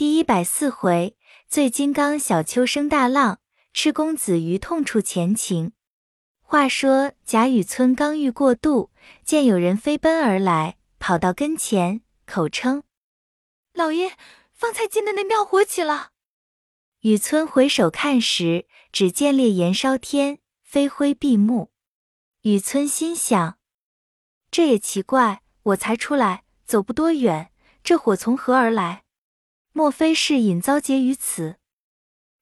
[0.00, 1.14] 第一百四回，
[1.46, 3.38] 醉金刚小丘生大浪，
[3.74, 5.72] 赤公子于痛处前情。
[6.40, 8.90] 话说贾雨村刚欲过渡，
[9.26, 12.84] 见有人飞奔而来，跑到跟前，口称
[13.76, 14.12] ：“老爷，
[14.54, 16.12] 方才进的那庙火起了。”
[17.04, 21.72] 雨村回首看时，只见烈焰烧天，飞灰闭目。
[22.40, 23.58] 雨村心想：
[24.50, 27.52] 这也奇怪，我才出来，走不多远，
[27.84, 29.04] 这火从何而来？
[29.72, 31.56] 莫非是引遭劫于此？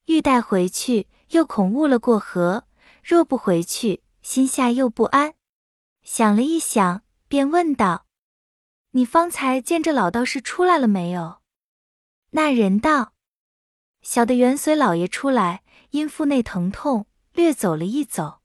[0.06, 2.64] 欲带回去，又恐误了过河。
[3.02, 5.34] 若不回去，心下又不安。
[6.02, 8.06] 想了一想，便问道
[8.92, 11.38] ：“你方才见这老道士出来了没有？”
[12.32, 13.12] 那人道
[14.00, 18.40] ：“小的原随老爷出来，因腹内疼痛，略走了一走，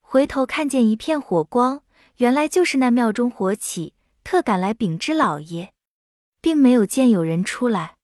[0.00, 1.82] 回头看见一片火光，
[2.16, 5.72] 原来就是那庙中火起，特赶来禀知老爷，
[6.40, 7.96] 并没有见有人出来。”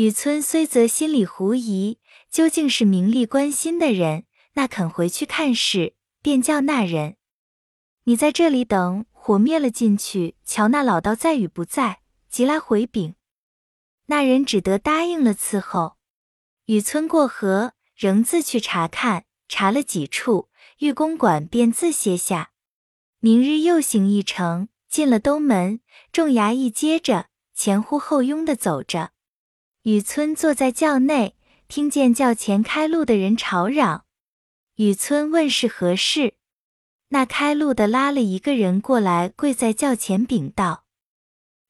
[0.00, 1.98] 雨村虽则心里狐疑，
[2.30, 7.18] 究竟是名利关心的人，那肯回去看事，便叫那人
[8.04, 13.14] ：“你在这里等火灭了进去，瞧那老道在与不在，即来回禀。”
[14.08, 15.98] 那人只得答应了伺候。
[16.64, 22.52] 雨村过河，仍自去查看，查了几处，玉公馆便自歇下。
[23.18, 29.10] 明日又行一程，进了东门，众衙役接着前呼后拥的走着。
[29.84, 31.34] 雨村坐在轿内，
[31.66, 34.04] 听见轿前开路的人吵嚷。
[34.74, 36.34] 雨村问是何事，
[37.08, 40.84] 那开路的拉了一个人过来，跪在轿前禀道：“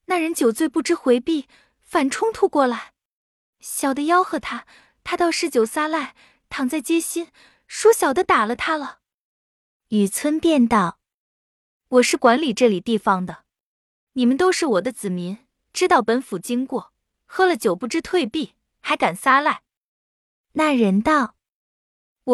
[0.07, 1.47] 那人酒醉不知回避，
[1.79, 2.95] 反冲突过来，
[3.61, 4.67] 小的吆喝他，
[5.05, 6.17] 他倒嗜酒撒赖，
[6.49, 7.29] 躺在街心，
[7.69, 8.99] 说小的打了他了。”
[9.91, 10.99] 雨村便道
[11.87, 13.45] ：“我是管理这里地方的，
[14.15, 15.39] 你们都是我的子民，
[15.73, 16.90] 知道本府经过。”
[17.33, 19.63] 喝了酒不知退避，还敢撒赖？
[20.55, 21.37] 那人道：“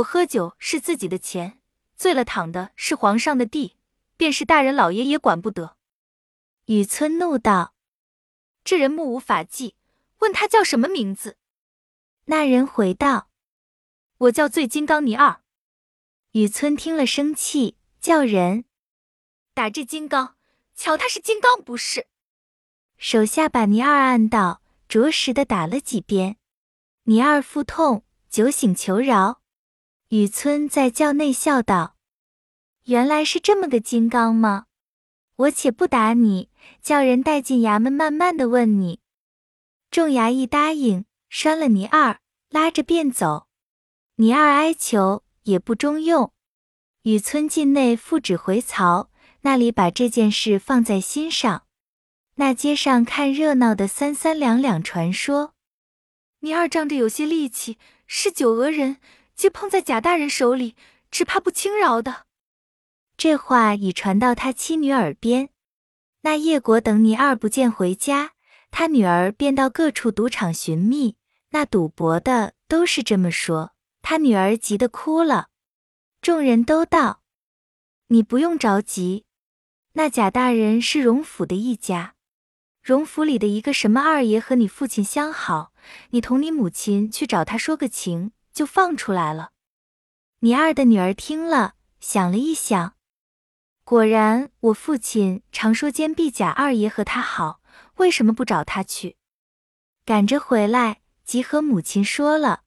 [0.00, 1.60] 我喝酒是自己的钱，
[1.94, 3.76] 醉了躺的是皇上的地，
[4.16, 5.76] 便是大人老爷也管不得。”
[6.64, 7.74] 雨村怒道
[8.64, 9.74] ：“这人目无法纪，
[10.20, 11.36] 问他叫什么名字？”
[12.24, 13.28] 那人回道
[14.16, 15.42] ：“我叫醉金刚倪二。”
[16.32, 18.64] 雨村听了生气，叫人
[19.52, 20.36] 打这金刚，
[20.74, 22.06] 瞧他是金刚不是？
[22.96, 24.62] 手下把倪二按倒。
[24.88, 26.36] 着实的打了几鞭，
[27.04, 29.42] 倪二腹痛，酒醒求饶。
[30.08, 31.96] 雨村在轿内笑道
[32.86, 34.66] ：“原来是这么个金刚吗？
[35.34, 39.00] 我且不打你，叫人带进衙门，慢慢的问你。”
[39.90, 42.20] 众衙役答应，拴了倪二，
[42.50, 43.48] 拉着便走。
[44.16, 46.32] 倪二哀求，也不中用。
[47.02, 49.10] 雨村进内复旨回曹，
[49.42, 51.65] 那里把这件事放在心上。
[52.38, 55.54] 那街上看热闹的三三两两传说，
[56.40, 58.98] 你二仗着有些力气，是九俄人，
[59.34, 60.76] 既碰在贾大人手里，
[61.10, 62.26] 只怕不轻饶的。
[63.16, 65.48] 这话已传到他妻女耳边。
[66.20, 68.32] 那叶国等你二不见回家，
[68.70, 71.16] 他女儿便到各处赌场寻觅，
[71.50, 73.72] 那赌博的都是这么说。
[74.02, 75.48] 他女儿急得哭了。
[76.20, 77.22] 众人都道
[78.08, 79.24] ：“你不用着急，
[79.94, 82.12] 那贾大人是荣府的一家。”
[82.86, 85.72] 荣府里的一个什么二爷和你父亲相好，
[86.10, 89.50] 你同你母亲去找他说个情，就放出来了。
[90.38, 92.94] 你二的女儿听了，想了一想，
[93.82, 97.60] 果然我父亲常说坚壁贾二爷和他好，
[97.96, 99.16] 为什么不找他去？
[100.04, 102.60] 赶着回来，即和母亲说了，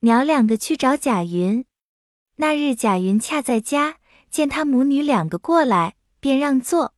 [0.00, 1.64] 娘两个去找贾云。
[2.34, 3.96] 那日贾云恰在家，
[4.30, 6.95] 见他母女两个过来，便让座。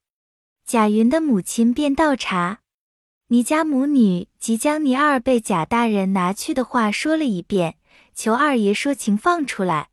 [0.68, 2.58] 贾云的母亲便倒茶，
[3.28, 7.78] 倪家母女即将倪二被贾大人拿去的话说了一遍，
[8.12, 9.88] 求二爷说情放出来。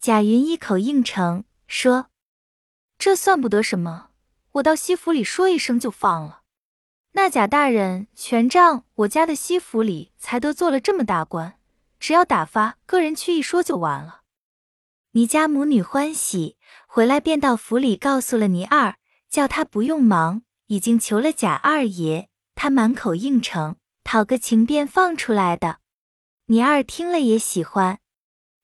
[0.00, 2.06] 贾云一口应承，说
[2.96, 4.08] ：“这算不得什么，
[4.52, 6.40] 我到西府里说一声就放了。
[7.12, 11.58] 那贾大人全仗我家的西府里才得做了这么大官，
[12.00, 14.22] 只要打发个人去一说就完了。”
[15.12, 16.56] 倪家母女欢喜，
[16.86, 18.94] 回来便到府里告诉了倪二。
[19.30, 25.78] 叫他不用忙，已经求了贾二爷，他满口应承，讨个情便放出来的。
[26.46, 27.98] 你二听了也喜欢，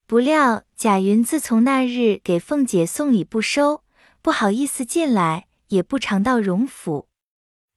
[0.07, 3.85] 不料贾云自从那日给凤姐送礼不收，
[4.23, 7.09] 不好意思进来，也不常到荣府。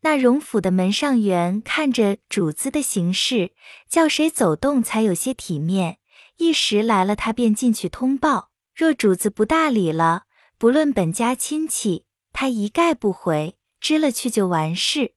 [0.02, 3.52] 那荣府的门上员看着主子的行事，
[3.90, 5.98] 叫谁走动才有些体面，
[6.38, 8.50] 一时来了，他便进去通报。
[8.74, 10.24] 若主子不大礼了，
[10.58, 12.07] 不论本家亲戚。
[12.40, 15.16] 他一概不回，支了去就完事。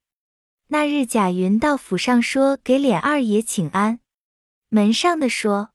[0.68, 4.00] 那日贾云到府上说给琏二爷请安，
[4.70, 5.72] 门上的说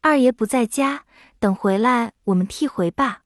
[0.00, 1.04] 二爷不在家，
[1.38, 3.22] 等回来我们替回罢。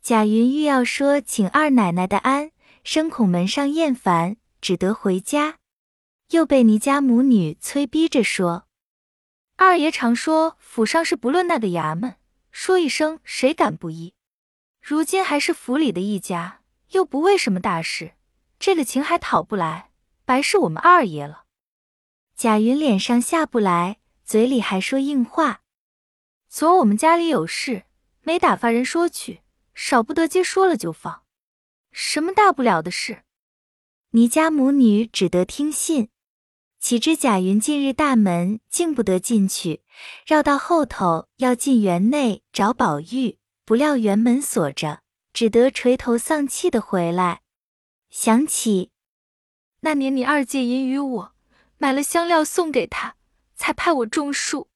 [0.00, 2.50] 贾云欲要说请二奶奶的安，
[2.82, 5.58] 生恐门上厌烦，只得回家，
[6.30, 8.66] 又被倪家母女催逼着说。
[9.56, 12.14] 二爷常说府上是不论那个衙门，
[12.50, 14.14] 说一声谁敢不依？
[14.88, 16.62] 如今还是府里的一家，
[16.92, 18.12] 又不为什么大事，
[18.58, 19.90] 这个情还讨不来，
[20.24, 21.44] 白是我们二爷了。
[22.34, 25.60] 贾云脸上下不来，嘴里还说硬话。
[26.48, 27.84] 昨我们家里有事，
[28.22, 29.42] 没打发人说去。
[29.74, 31.20] 少不得接说了就放，
[31.92, 33.24] 什么大不了的事？
[34.12, 36.08] 倪家母女只得听信。
[36.80, 39.82] 岂知贾云近日大门竟不得进去，
[40.26, 43.37] 绕到后头要进园内找宝玉，
[43.68, 45.02] 不料园门锁着，
[45.34, 47.42] 只得垂头丧气的回来。
[48.08, 48.92] 想起
[49.80, 51.34] 那年你二借银与我，
[51.76, 53.16] 买了香料送给他，
[53.56, 54.70] 才派我种树。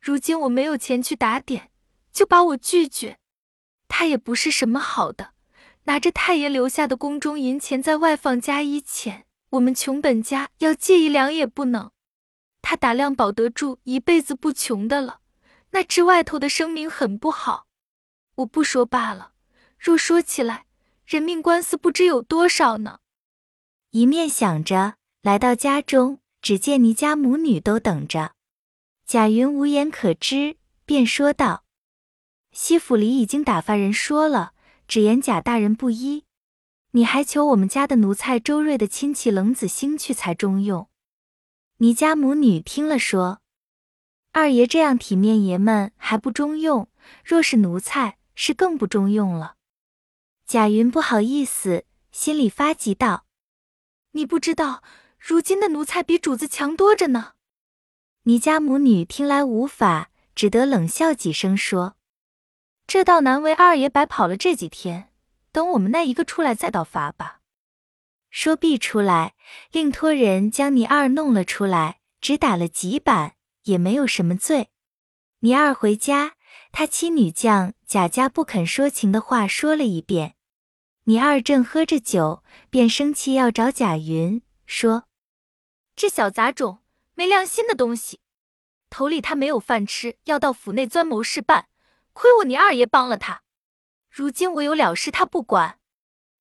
[0.00, 1.70] 如今我没有钱去打点，
[2.10, 3.18] 就把我拒绝。
[3.86, 5.34] 他也不是什么好的，
[5.82, 11.90] 拿着太爷留下的宫中银钱在外放加一钱，我们穷本家要借一两也不能。
[12.62, 15.20] 他打量保得住一辈子不穷的了，
[15.72, 17.66] 那治外头的声名很不好。
[18.36, 19.32] 我不说罢了，
[19.78, 20.66] 若说起来，
[21.04, 23.00] 人命官司不知有多少呢。
[23.90, 28.32] 一面想着，来到家中，只见倪家母女都等着。
[29.04, 30.56] 贾云无言可知，
[30.86, 31.64] 便说道。
[32.52, 34.54] 西府里已经打发人说了，
[34.88, 36.24] 只言贾大人不依，
[36.92, 40.88] 你还求我们家的奴才周瑞的亲戚冷子兴去才中用。
[41.78, 43.40] 倪家母女听了说，
[44.32, 46.88] 二爷这样体面爷们还不中用，
[47.24, 49.56] 若是奴才，是更不中用了。
[50.46, 53.26] 贾云不好意思，心里发急道
[54.12, 54.82] ：“你不知道，
[55.18, 57.32] 如今的奴才比主子强多着呢。”
[58.24, 61.96] 你家母女听来无法，只得冷笑几声说。
[62.86, 65.10] 这倒难为二爷白跑了这几天，
[65.50, 67.40] 等我们那一个出来再道罚吧。
[68.30, 69.34] 说必出来，
[69.70, 74.70] 另托人将你二弄了出来，只打了几板，也没有什么罪。
[75.40, 76.34] 你二回家，
[76.72, 80.34] 他妻女将贾家不肯说情的话说了一遍。
[81.04, 85.04] 你二正喝着酒，便生气要找贾云，说
[85.94, 86.80] ：“这小杂种，
[87.14, 88.20] 没良心的东西！
[88.90, 91.68] 头里他没有饭吃，要到府内钻谋事办。”
[92.14, 93.42] 亏我你二爷帮了他，
[94.10, 95.78] 如今我有了事他不管，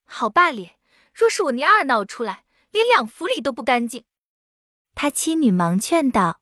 [0.03, 0.77] 好罢咧。
[1.13, 4.03] 若是我你二闹出来，连两府里都不干净。
[4.95, 6.41] 他妻女忙劝道：“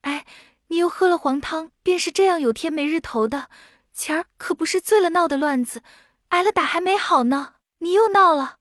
[0.00, 0.24] 哎，
[0.70, 3.50] 你又喝了黄汤，便是这样有天没日头的。
[3.92, 5.82] 前儿可不是醉了闹的乱子，
[6.28, 8.58] 挨了打还没好呢，你又闹了。”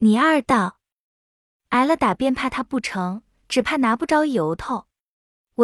[0.00, 0.78] 你二道
[1.70, 4.84] ：“挨了打便怕他不成，只怕拿不着由头。”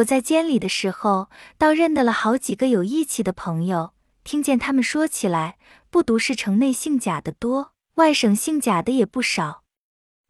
[0.01, 1.29] 我在监里的时候，
[1.59, 3.93] 倒认得了好几个有义气的朋友。
[4.25, 5.59] 听见他们说起来，
[5.91, 9.65] 不独是城内姓贾的多，外省姓贾的也不少。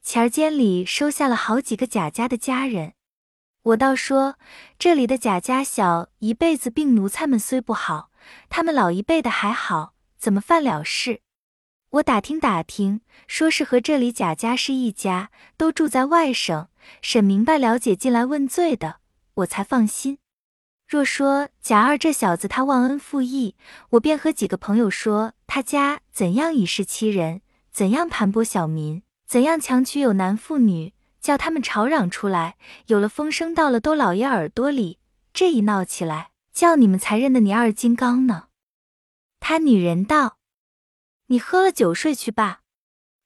[0.03, 2.95] 前儿监里收下了好几个贾家的家人。
[3.63, 4.37] 我倒说，
[4.79, 8.11] 这里的贾家小一辈子病奴才们虽不好，
[8.49, 11.21] 他们老一辈的还好，怎么犯了事？
[11.91, 16.69] 我打听打听，说是和这里贾家是一家，都住在外省。
[17.03, 19.01] 审明白了解进来问罪的。
[19.35, 20.19] 我才放心。
[20.89, 23.57] 若说贾二这小子他忘恩负义，
[23.91, 34.99] 我便和几个朋友说他家怎样以势欺人，怎样盘剥小民，怎样强娶有男妇女，叫他们吵嚷出来，有了风声到了都老爷耳朵里，
[35.33, 38.49] 这一闹起来，叫你们才认得你二金刚呢。
[39.39, 40.39] 他女人道
[41.27, 42.61] ：“你喝了酒睡去吧。”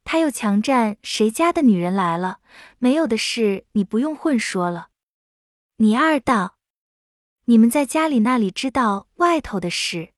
[0.04, 2.40] 他又强占谁家的女人来了，
[2.78, 4.88] 没有的事你不用混说了。
[5.78, 6.56] 你二道，
[7.46, 10.12] 你们在家里那里知道外头的事？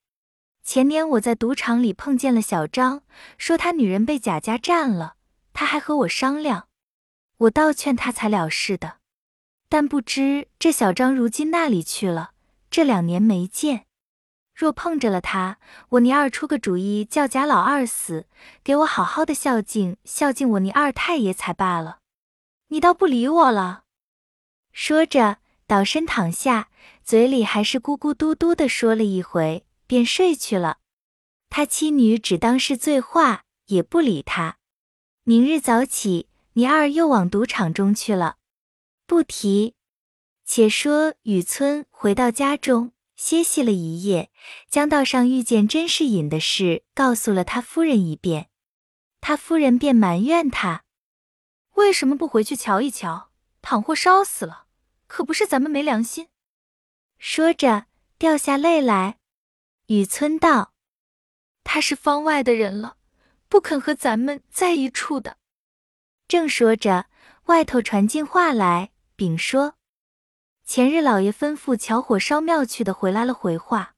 [0.65, 3.05] 前年我在赌场里碰见了小张，
[3.39, 5.15] 说他女人被贾家占了，
[5.53, 6.67] 他还和我商量，
[7.39, 8.99] 我倒劝他才了事的。
[9.69, 12.33] 但不知这小张如今那里去了？
[12.71, 13.87] 这两年没见，
[14.55, 15.59] 若碰着了他，
[15.91, 18.27] 我你二出个主意，叫贾老二死，
[18.63, 21.99] 给我好好的孝敬孝敬我你二太爷才罢了。
[22.69, 23.85] 你倒不理我了。
[24.73, 25.39] 说着。
[25.69, 26.69] 倒身躺下，
[27.03, 30.79] 嘴里还是咕咕嘟嘟的说了一回，便睡去了。
[31.51, 34.59] 他妻女只当是醉话，也不理他。
[35.25, 38.37] 明日早起，倪二又往赌场中去了。
[39.07, 39.75] 不提。
[40.47, 44.31] 且说雨村回到家中，歇息了一夜，
[44.71, 48.49] 将道上遇见甄士隐的事告诉了他夫人一遍。
[49.21, 50.85] 他夫人便埋怨他
[51.75, 53.31] ：“为什么不回去瞧一瞧？
[53.61, 54.67] 倘或烧死了，
[55.07, 56.29] 可不是咱们没良心。
[57.19, 57.87] 说着
[58.17, 59.19] 掉下泪来。
[59.89, 60.73] 雨村道
[61.65, 62.97] ：“他是方外的人了，
[63.49, 65.37] 不肯和咱们在一处的。”
[66.29, 67.07] 正说着，
[67.45, 69.75] 外头传进话来，禀说
[70.67, 73.95] ：“前日老爷吩咐瞧火烧庙去的，回来了。”回话，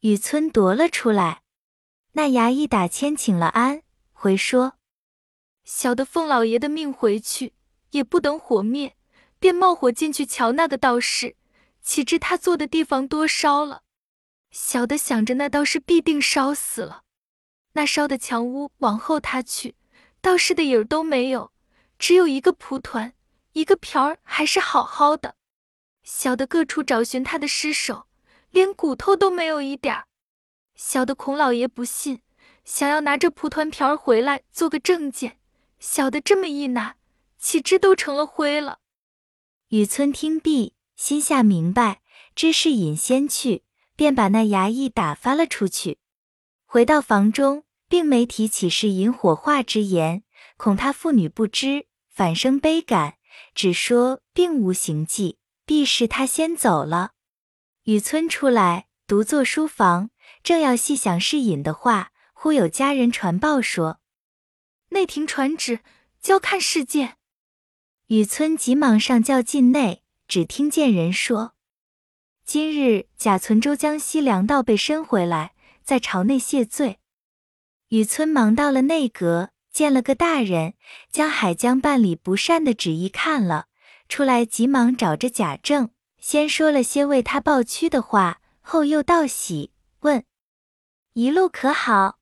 [0.00, 1.42] 雨村夺了出来。
[2.12, 3.82] 那衙役打签请了安，
[4.12, 4.78] 回说
[5.64, 7.52] ：“小的奉老爷的命回去，
[7.90, 8.96] 也不等火灭，
[9.38, 11.36] 便冒火进去瞧那个道士，
[11.82, 13.82] 岂知他坐的地方多烧了。
[14.50, 17.02] 小的想着那道士必定烧死了，
[17.72, 19.74] 那烧的墙屋往后他去。”
[20.24, 21.52] 道士的影儿都没有，
[21.98, 23.12] 只有一个蒲团，
[23.52, 25.36] 一个瓢儿还是好好的。
[26.02, 28.06] 小的各处找寻他的尸首，
[28.48, 30.06] 连骨头都没有一点儿。
[30.74, 32.22] 小的孔老爷不信，
[32.64, 35.38] 想要拿着蒲团瓢儿回来做个证件。
[35.78, 36.96] 小的这么一拿，
[37.36, 38.78] 岂知都成了灰了。
[39.68, 42.00] 雨村听毕，心下明白，
[42.34, 43.62] 知是引仙去，
[43.94, 45.98] 便把那衙役打发了出去。
[46.64, 47.64] 回到房中。
[47.94, 50.24] 并没提起是引火化之言，
[50.56, 53.18] 恐他妇女不知，反生悲感，
[53.54, 57.12] 只说并无行迹，必是他先走了。
[57.84, 60.10] 雨村出来，独坐书房，
[60.42, 64.00] 正要细想是引的话，忽有家人传报说，
[64.88, 65.78] 内廷传旨，
[66.20, 67.18] 交看事件。
[68.08, 71.54] 雨村急忙上轿进内，只听见人说，
[72.44, 76.98] 今日贾存周江西粮道被申回来，在朝内谢罪。
[77.88, 80.74] 雨村忙到了内阁，见了个大人，
[81.10, 83.66] 将海江办理不善的旨意看了
[84.08, 90.24] 出来，急忙找着贾政，先说了些为他抱屈的话，后又道喜，问
[91.12, 92.18] 一路可好。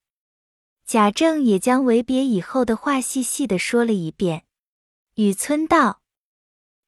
[0.84, 4.44] 贾政也将为别以后的话细细的说了一遍。
[5.14, 6.02] 雨村道：“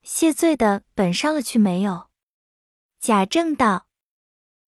[0.02, 2.08] 谢罪的本上了去没有？”
[3.00, 3.86] 贾政道：“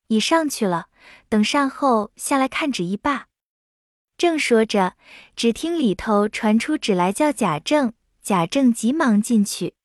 [0.07, 0.87] 已上去了，
[1.27, 3.27] 等善后下来看旨意罢。”
[4.25, 4.95] 正说着，
[5.35, 7.93] 只听里头传出旨来，叫贾政。
[8.23, 9.75] 贾政急忙进去。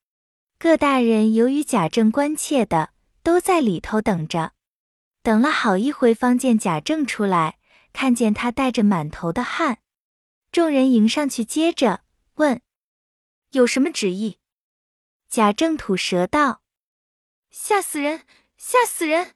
[0.58, 4.52] 各大人由于贾政关切的，都在里头等着。
[5.22, 7.58] 等了好一回，方见贾政出来，
[7.92, 9.80] 看见他带着满头的汗。
[10.50, 12.04] 众人迎上去，接着
[12.36, 12.62] 问
[13.52, 14.38] ：“有什么旨意？”
[15.28, 16.62] 贾政吐舌道
[17.52, 18.22] ：“吓死人，
[18.56, 19.32] 吓死人！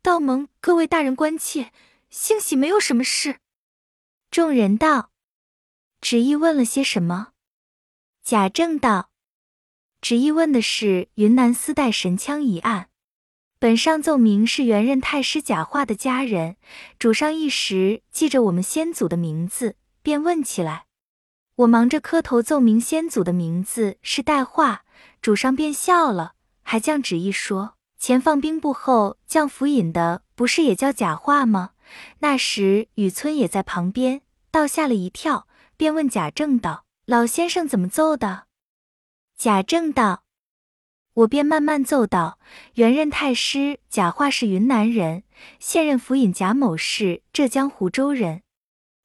[0.00, 1.72] 道蒙各位大人关切，
[2.08, 3.40] 幸喜没有什么事。”
[4.30, 5.10] 众人道
[6.02, 7.28] ：“旨意问了些什么？”
[8.22, 9.08] 贾政道
[10.02, 12.90] ：“旨意问的是云南丝带神枪一案。
[13.58, 16.56] 本上奏明是原任太师贾化的家人，
[16.98, 20.84] 主上一时记着我们先祖的名字，便问起来。
[21.56, 24.84] 我忙着磕头奏明先祖的名字是代化，
[25.22, 31.70] 主上便笑了，还降旨意说：前放兵部后降府尹的，不是也叫贾化吗？”
[32.20, 38.46] 那时雨村也在旁边，倒吓了一跳，便问贾政道：“老先生怎么奏的？”
[39.36, 40.24] 贾政道
[41.14, 42.38] ：“我便慢慢奏道：
[42.74, 45.22] 原任太师贾化是云南人，
[45.58, 48.42] 现任府尹贾某是浙江湖州人。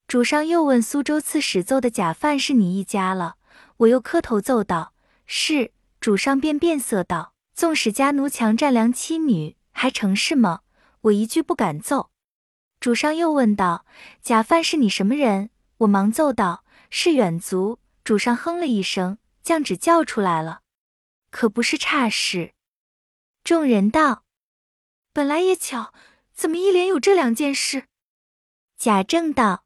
[0.08, 3.36] 主上又问苏州刺史奏的贾范是你一家了，
[3.78, 4.94] 我又磕头奏道：
[5.26, 5.72] 是。
[6.00, 10.60] 主上便变色道：纵使家奴强占良妻女，还成是吗？
[11.02, 12.10] 我一句不敢奏。”
[12.84, 13.86] 主上又问道
[14.22, 20.64] ：“贾范是你什么人？”我忙奏道：“是远族。”主上哼了一声，将旨叫出来了，
[21.32, 22.54] 可不是差事。
[23.42, 24.26] 众人道
[25.14, 25.94] ：“本来也巧，
[26.34, 27.86] 怎么一连有这两件事？”
[28.78, 29.64] 贾政道：“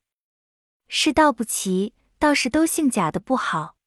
[0.87, 3.77] 是道不齐，倒是都姓贾的不好。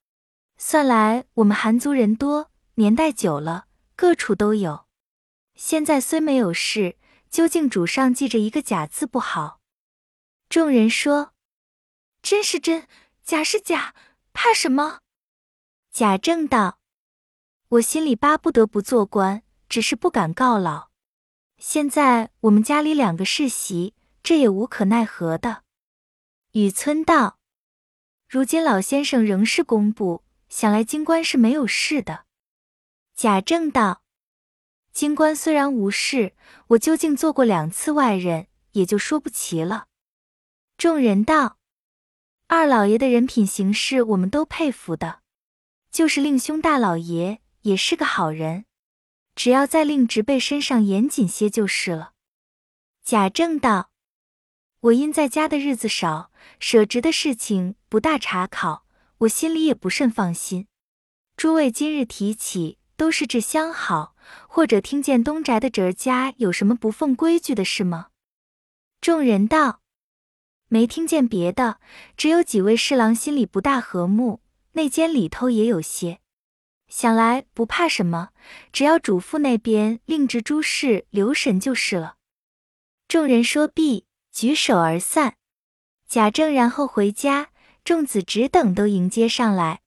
[0.59, 4.87] 算来我们韩族人多，年代久了，各处都有。
[5.55, 6.97] 现在虽没有事。”
[7.31, 9.61] 究竟主上记着一个假字不好。
[10.49, 11.33] 众人说
[12.21, 12.89] ：“真是真，
[13.23, 13.95] 假是假，
[14.33, 15.01] 怕什么？”
[15.93, 16.81] 贾政道
[17.69, 20.91] ：“我心里巴不得不做官，只是不敢告老。
[21.59, 23.95] 现在我们家里两个世袭，
[24.25, 25.63] 这也无可奈何的。”
[26.53, 27.39] 雨村道
[28.29, 32.25] ：“如今老先生仍是工部，想来京官是没有事的。”
[33.15, 34.03] 贾政道。
[35.01, 36.35] 京官虽然无事，
[36.67, 39.87] 我究竟做过两次外任，也就说不齐了。
[40.77, 41.57] 众人道
[42.49, 45.21] ：“二老爷的人品行事，我们都佩服的。
[45.91, 48.67] 就是令兄大老爷也是个好人，
[49.35, 52.13] 只要在令侄辈身上严谨些就是了。”
[53.03, 53.93] 贾政道
[54.81, 58.85] ：“我因在家的日子少，舍职的事情不大查考，
[59.21, 60.67] 我心里也不甚放心。
[61.39, 64.15] 诸位今日提起，都是这相好，
[64.47, 68.09] 或者听见东宅的侄儿家有什么不奉规矩的事吗？
[69.01, 69.81] 众人道：
[70.69, 71.81] 没听见别的，
[72.15, 74.43] 只有几位侍郎心里不大和睦，
[74.73, 76.21] 内间里头也有些。
[76.89, 78.33] 想来不怕什么，
[78.71, 82.17] 只要主父那边另执诸事留神就是了。
[83.09, 85.37] 众人说毕，举手而散。
[86.07, 87.49] 贾政然后回家，
[87.83, 89.81] 众子侄等都迎接上来。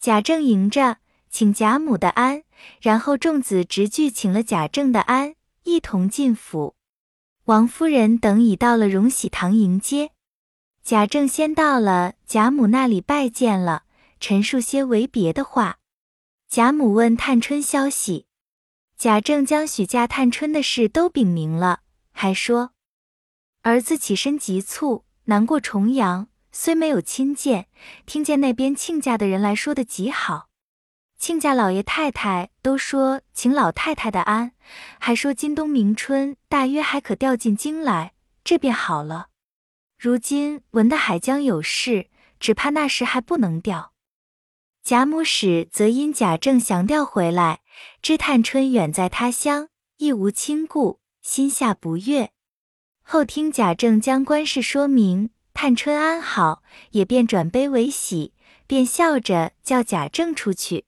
[0.00, 0.96] 贾政迎着，
[1.38, 2.42] 请贾母的安，
[2.80, 6.74] 然后众子侄俱请了贾政的安，一同进府。
[7.44, 10.10] 王夫人等已到了荣禧堂迎接。
[10.82, 13.84] 贾政先到了贾母那里拜见了，
[14.18, 15.78] 陈述些为别的话。
[16.48, 18.26] 贾母问探春消息，
[18.96, 22.72] 贾政将许嫁探春的事都禀明了，还说
[23.62, 27.68] 儿子起身急促，难过重阳，虽没有亲见，
[28.06, 30.47] 听见那边亲家的人来说的极好，
[31.18, 34.52] 亲家老爷太太都说请老太太的安，
[35.00, 38.12] 还说今冬明春大约还可调进京来，
[38.44, 39.28] 这便好了。
[39.98, 42.06] 如今闻的海江有事，
[42.38, 43.92] 只怕那时还不能调。
[44.84, 47.62] 贾母使则因贾政降调回来，
[48.00, 52.30] 知探春远在他乡，亦无亲故，心下不悦。
[53.02, 58.32] 后听贾政将官事说明，探春安好，也便转悲为喜，
[58.68, 60.84] 便笑着叫贾政出去。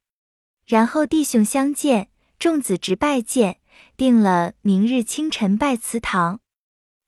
[0.71, 3.59] 然后弟兄相见，众子侄拜见，
[3.97, 6.39] 定了明日清晨拜祠堂。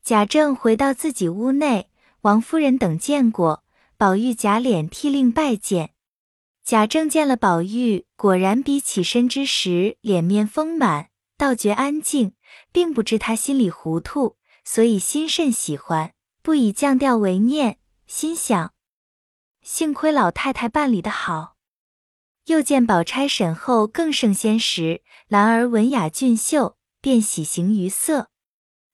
[0.03, 1.89] 贾政回到自己屋内，
[2.23, 3.63] 王夫人等见过，
[3.97, 5.93] 宝玉贾琏替令拜见。
[6.65, 12.33] 贾政见了宝玉，果然比起身之时脸面丰满，倒觉安静，
[12.73, 17.79] 并不知他心里糊涂，所以心甚喜欢，不以降调为念。
[18.09, 18.73] 心想：
[19.63, 21.52] 幸亏老太太办理的好。
[22.47, 28.27] 又见宝钗沈后更胜先时，兰儿文雅俊秀，便喜形于色；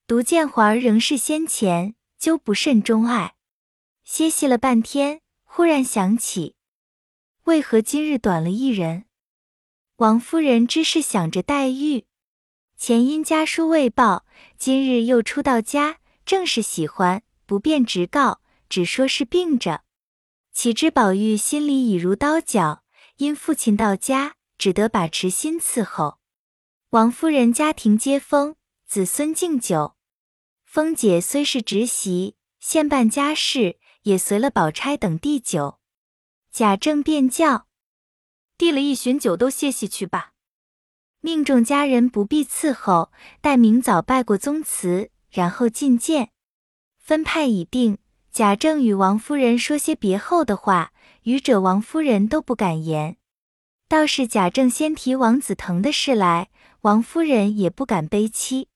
[0.06, 3.36] 独见环儿仍是先前，就不甚钟爱。
[4.04, 6.56] 歇息了半天，忽然想起。
[7.44, 9.04] 为何今日短了一人？
[9.96, 12.04] 王夫人知是想着黛玉，
[12.76, 14.26] 前因家书未报，
[14.58, 19.82] 今日又出到家，正是喜欢，不便直告，只说是病着。
[20.52, 22.82] 岂知宝玉心里已如刀绞，
[23.18, 26.18] 因父亲到家，只得把持心伺候。
[26.90, 28.54] 王夫人家庭接风，
[28.86, 29.96] 子孙敬酒。
[30.64, 35.80] 凤姐虽是侄媳，现办家事，也随了宝钗等递酒。
[36.52, 37.66] 贾政便叫，
[38.56, 40.34] 递了一巡酒，都歇息去吧。
[41.20, 46.30] 命众家人不必伺候，待明早拜过宗祠，然后觐见。
[46.96, 47.98] 分派已定，
[48.30, 50.92] 贾政与王夫人说些别后的话，
[51.28, 53.18] 愚者王夫人都不敢言。
[53.86, 56.48] 倒是贾政先提王子腾的事来，
[56.80, 58.68] 王夫人也不敢悲戚。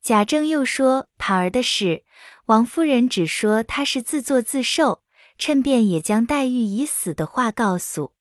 [0.00, 2.04] 贾政又说蟠儿的事，
[2.46, 5.02] 王夫人只说他是自作自受。
[5.36, 8.12] 趁便也将黛玉已死的话告诉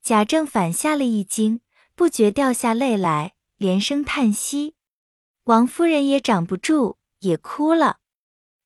[0.00, 1.62] 贾政，反吓了一惊，
[1.96, 4.76] 不觉掉下泪来，连声叹息。
[5.44, 7.98] 王夫人也掌不住，也哭了。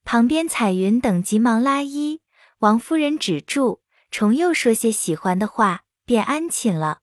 [0.04, 2.20] 旁边彩云等急忙拉衣，
[2.58, 3.80] 王夫人止住，
[4.14, 7.00] 重又说些喜欢的话，便安寝了。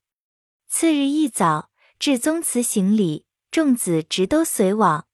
[0.70, 1.70] 次日一早，
[2.00, 5.08] 至宗祠行礼，众子侄都随往。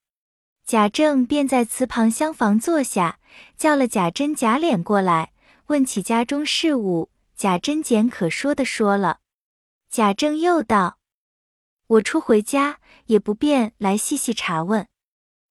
[0.64, 3.18] 贾政便在祠旁厢房坐下，
[3.58, 5.34] 叫了贾珍、贾琏过来。
[5.70, 9.22] 问起家中事务，贾珍简可说的说了。
[9.90, 11.00] 贾政又道
[11.98, 14.88] ：“我初回家，也不便来细细查问，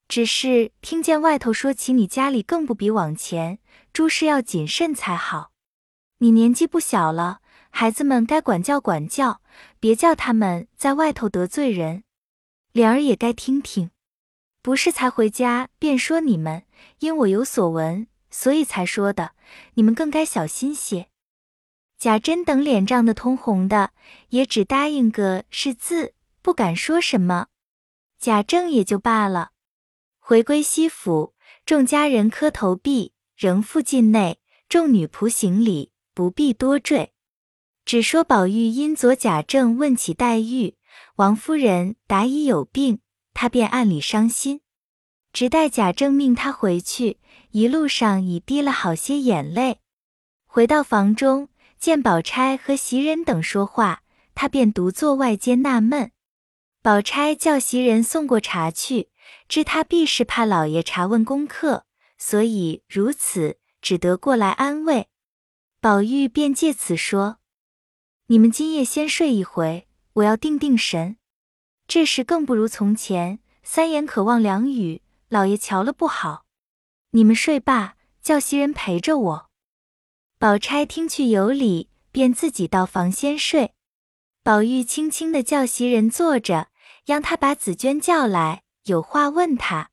[0.06, 3.58] 只是听见外头说起你家里更不比往前，
[3.92, 5.50] 诸事要谨慎才好。
[6.18, 9.42] 你年纪不小了，孩子们该管教管教，
[9.78, 12.04] 别叫他们在外头得罪人。
[12.72, 13.90] 莲儿也该听听，
[14.62, 16.64] 不是才回家便说你们，
[17.00, 19.32] 因我有所闻。”所以才说的，
[19.74, 21.08] 你们更该小心些。
[21.96, 23.92] 贾珍等脸涨得通红的，
[24.28, 27.46] 也只答应个是字，不敢说什么。
[28.18, 29.52] 贾政也就罢了。
[30.18, 37.12] 回归西府，众家人磕头毕，仍复进内，众女仆行礼，不必多赘。
[37.84, 40.74] 只说宝玉因昨贾政问起黛玉，
[41.16, 43.00] 王夫人答已有病，
[43.34, 44.62] 他便暗里伤心。
[45.34, 47.18] 直待贾政命他回去，
[47.50, 49.80] 一路上已滴了好些眼泪。
[50.46, 54.00] 回到房中，见宝钗和袭人等说话，
[54.34, 56.12] 他便独坐外间纳闷。
[56.80, 59.10] 宝钗叫袭人送过茶去，
[59.48, 61.84] 知他必是怕老爷查问功课，
[62.16, 65.08] 所以如此，只得过来安慰。
[65.86, 67.38] 宝玉便借此说
[68.26, 71.16] ：“你们今夜先睡一回，我要定定神。
[71.86, 76.44] 这时更不如从前，三言可望两语，老爷瞧了不好。
[77.10, 79.50] 你们睡罢，叫袭人陪着我。”
[80.40, 83.72] 宝钗听去有理，便自己到房先睡。
[84.42, 86.66] 宝玉轻轻的叫袭人坐着，
[87.04, 89.92] 让他把紫娟叫来，有话问他。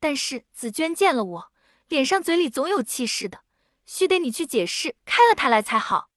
[0.00, 1.52] 但是紫娟见了我，
[1.86, 3.42] 脸上嘴里总有气势的，
[3.86, 6.10] 须得你去解释，开了他来才好。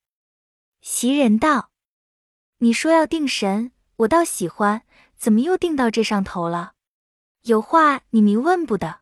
[0.82, 1.72] 袭人道
[2.60, 4.84] ：“你说要定神，我倒喜欢，
[5.16, 6.74] 怎么又定到这上头了？
[7.44, 9.02] 有话你明问不得。”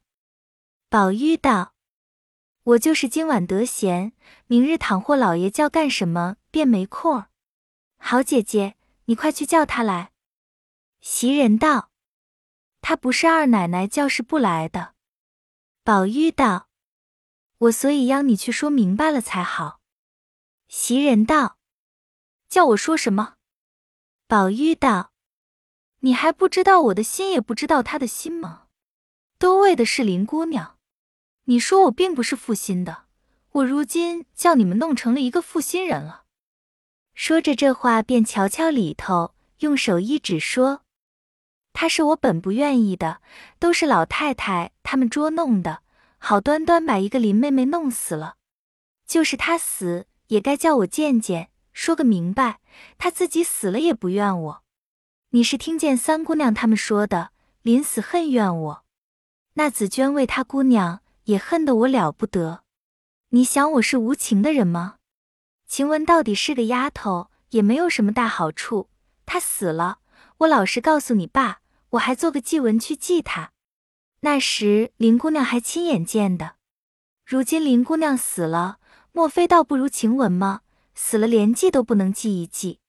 [0.89, 1.73] 宝玉道
[2.63, 4.13] ：“我就是今晚得闲，
[4.47, 7.29] 明日倘或老爷叫干什么，便没空儿。
[7.97, 8.75] 好姐姐，
[9.05, 10.11] 你快去叫他来。”
[11.01, 11.91] 袭人道。
[12.79, 14.93] 他不是二奶奶叫是不来的。
[15.83, 16.66] 宝玉道
[17.59, 19.79] ：“我所以邀你去说明白了才好。”
[20.69, 21.57] 袭人道
[22.49, 23.35] ：“叫我说什么？”
[24.27, 25.11] 宝玉道
[26.01, 28.63] ：“你还不知道我的心，也不知道他的心吗？
[29.39, 30.77] 都为的是林姑娘。
[31.45, 33.05] 你说我并不是负心的，
[33.51, 36.25] 我如今叫你们弄成了一个负心人了。”
[37.15, 40.83] 说着这话，便瞧瞧里头，用手一指说。
[41.73, 43.21] 他是我本不愿意的，
[43.59, 45.81] 都是老太太他们捉弄的，
[46.17, 48.35] 好端端把一个林妹妹弄死了。
[49.05, 52.59] 就是她死，也该叫我见见，说个明白。
[52.97, 54.63] 她自己死了也不怨我。
[55.29, 58.83] 你是听见三姑娘他们说的，临死恨怨我。
[59.53, 62.63] 那紫娟为她姑娘也恨得我了不得。
[63.29, 64.95] 你想我是无情的人吗？
[65.67, 68.89] 晴雯到底是个丫头，也没有什么大好处。
[69.25, 69.99] 她死了，
[70.39, 71.59] 我老实告诉你爸。
[71.91, 73.51] 我还做个祭文去祭她，
[74.21, 76.55] 那时林姑娘还亲眼见的。
[77.25, 78.79] 如今林姑娘死了，
[79.11, 80.61] 莫非倒不如晴雯吗？
[80.95, 82.79] 死了连祭都不能祭一祭。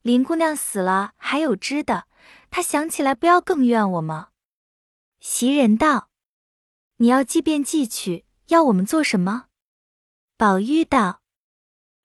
[0.00, 2.06] 林姑娘死了还有知的，
[2.50, 4.28] 她想起来不要更怨我吗？
[5.20, 6.08] 袭人道
[6.98, 9.46] ：“你要祭便祭去，要我们做什么？”
[10.38, 11.20] 宝玉道：“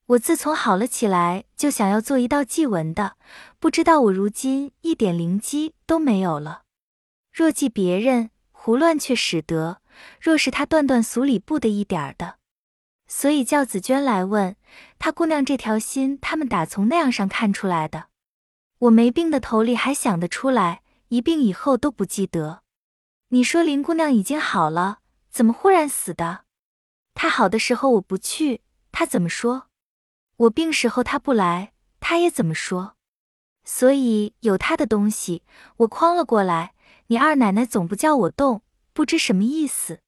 [0.08, 3.16] 我自从好了起来，就想要做一道祭文的。”
[3.58, 6.64] 不知道我如今一点灵机都没有了。
[7.32, 8.30] 若记别人
[8.68, 9.82] 胡乱却使得，
[10.20, 12.36] 若是他断断俗礼不得一点儿的，
[13.08, 14.58] 所以叫紫娟来问
[15.00, 18.08] 他姑娘这条心，他们打从那样上看出来的。
[18.80, 22.64] 我没病的头里还想得出来，一病以后都不记得。
[23.30, 25.00] 你说林姑娘已经好了，
[25.30, 26.42] 怎么忽然死的？
[27.14, 29.68] 她好的时候我不去，她怎么说？
[30.36, 32.96] 我病时候她不来，她也怎么说？
[33.64, 35.44] 所以有她的东西，
[35.78, 36.74] 我诓了过来。
[37.10, 40.02] 你二奶奶总不叫我动，不知什么意思。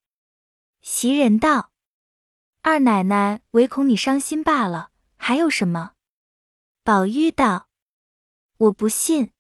[0.82, 1.72] 袭人道
[2.62, 5.94] ：“二奶奶唯恐你伤心罢了，还有什么？”
[6.84, 7.70] 宝玉道
[8.58, 9.32] ：“我不信。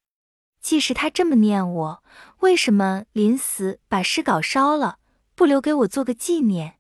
[0.61, 2.03] 既是他这么念我，
[2.39, 4.99] 为什么临死把诗稿烧了，
[5.35, 6.79] 不留给我做个纪念？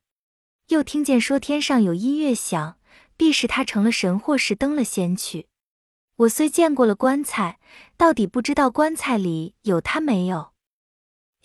[0.67, 2.77] 又听见说天上有音乐响，
[3.17, 5.47] 必是他成了神或是登了仙去。”
[6.17, 7.59] 我虽见过了棺材，
[7.97, 10.53] 到底不知道棺材里有他没有。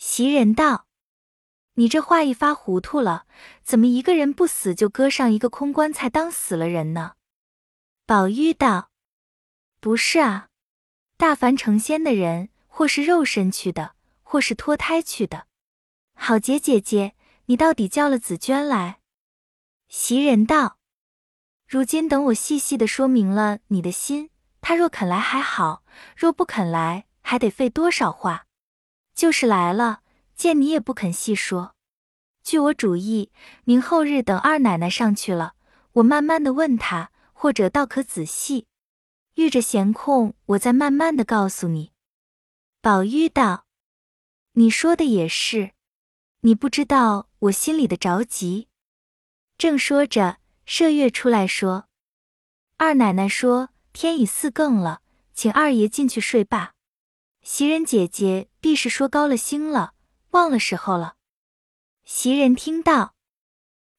[0.06, 0.86] 袭人道
[1.76, 3.24] ：“你这话一发糊涂了，
[3.62, 7.14] 怎么一个人不死就搁上一个空棺材当死了人呢？”
[8.04, 8.90] 宝玉道
[9.80, 10.48] ：“不是啊，
[11.16, 15.46] 大凡成仙的人，或是肉身去的，或是脱胎去的。
[16.14, 17.14] 好杰姐姐，
[17.46, 19.00] 你到底叫了紫娟来？”
[19.88, 20.76] 袭人道
[21.66, 24.28] ：“如今等我细细的说明了你的心。”
[24.60, 25.82] 他若肯来还好，
[26.14, 28.44] 若不肯来，还得费多少话。
[29.14, 30.00] 就是来了，
[30.35, 31.74] 见你也不肯细说。
[32.42, 33.31] 据我主意，
[33.64, 35.55] 明后日等二奶奶上去了，
[35.92, 38.66] 我慢慢的问他，或者倒可仔细。
[39.35, 41.92] 遇着闲空，我再慢慢的告诉你。
[42.81, 43.66] 宝玉道
[44.55, 45.72] ：“你说的也是，
[46.40, 48.68] 你不知道我心里的着急。”
[49.57, 51.88] 正说着，麝月出来说
[52.77, 56.72] ：“二奶奶说。”天已四更了，请二爷进去睡罢。
[57.42, 59.92] 袭人姐姐必是说高了兴了，
[60.31, 61.16] 忘了时候了。
[62.07, 63.14] 袭人听到，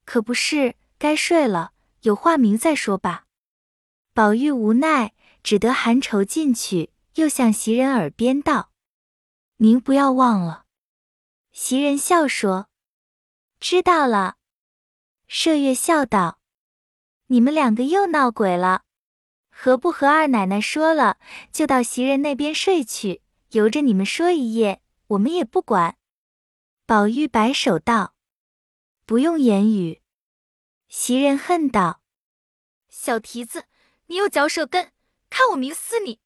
[0.06, 3.25] 可不是，该睡了，有话明再说吧。
[4.12, 8.71] 宝玉无奈，只得含愁进去，又向袭人耳边道
[9.58, 10.65] ：“您不要忘了。”
[11.54, 12.67] 袭人笑说
[13.62, 14.38] ：“知道了。”
[15.30, 16.39] 麝月笑道
[17.30, 18.82] ：“你们两个又闹鬼了。”
[19.54, 21.19] 何不和二奶奶说了，
[21.51, 25.97] 就到袭人那边睡去，由着你们说一夜，我们也不管。
[26.86, 28.15] 宝玉摆手道
[29.05, 30.01] ：“不用言语。”
[30.88, 32.01] 袭人恨道
[32.89, 33.65] ：“小蹄子，
[34.08, 34.91] 你又嚼舌根，
[35.29, 36.19] 看我明撕你！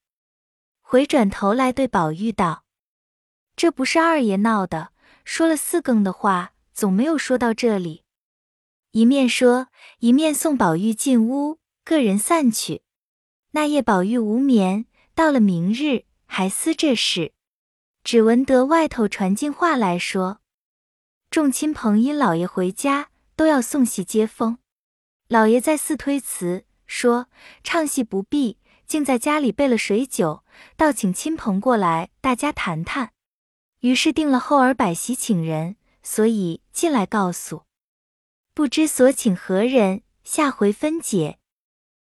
[0.81, 2.65] 回转头来对宝玉道
[3.55, 4.91] ：“这不是二爷闹的，
[5.23, 8.03] 说了四更的话，总没有说到这里。”
[8.91, 9.67] 一面说，
[9.99, 12.81] 一面送宝玉进屋，个人散去。
[13.51, 17.33] 那夜宝玉无眠，到了明日还思这事，
[18.03, 20.39] 只闻得外头传进话来说，
[21.29, 24.59] 众亲朋因老爷回家，都要送戏接风。
[25.27, 27.27] 老爷在寺推辞，说
[27.63, 30.45] 唱戏不必，竟在家里备了水酒，
[30.77, 33.11] 倒请亲朋过来，大家谈谈。
[33.79, 37.63] 于是定了后儿摆席请人，所以进来告诉。
[38.53, 41.39] 不知所请何人，下回分解。